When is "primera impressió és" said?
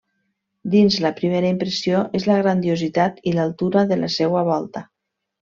1.19-2.25